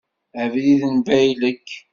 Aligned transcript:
Abrid 0.41 0.81
n 0.93 0.97
baylek. 1.07 1.67